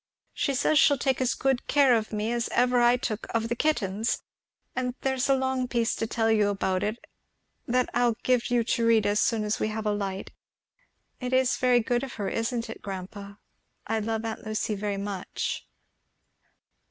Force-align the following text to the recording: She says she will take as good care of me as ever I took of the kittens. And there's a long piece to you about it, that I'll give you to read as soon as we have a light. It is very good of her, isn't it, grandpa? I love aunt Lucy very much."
She 0.33 0.55
says 0.55 0.79
she 0.79 0.91
will 0.93 0.97
take 0.97 1.21
as 1.21 1.35
good 1.35 1.67
care 1.67 1.95
of 1.95 2.11
me 2.11 2.31
as 2.31 2.49
ever 2.53 2.81
I 2.81 2.97
took 2.97 3.27
of 3.35 3.49
the 3.49 3.55
kittens. 3.55 4.23
And 4.75 4.95
there's 5.01 5.29
a 5.29 5.35
long 5.35 5.67
piece 5.67 5.93
to 5.97 6.35
you 6.35 6.47
about 6.49 6.81
it, 6.81 6.97
that 7.67 7.87
I'll 7.93 8.15
give 8.23 8.49
you 8.49 8.63
to 8.63 8.85
read 8.87 9.05
as 9.05 9.19
soon 9.19 9.43
as 9.43 9.59
we 9.59 9.67
have 9.67 9.85
a 9.85 9.91
light. 9.93 10.31
It 11.19 11.33
is 11.33 11.55
very 11.57 11.81
good 11.81 12.01
of 12.03 12.13
her, 12.13 12.27
isn't 12.29 12.67
it, 12.67 12.81
grandpa? 12.81 13.35
I 13.85 13.99
love 13.99 14.25
aunt 14.25 14.43
Lucy 14.43 14.73
very 14.73 14.97
much." 14.97 15.67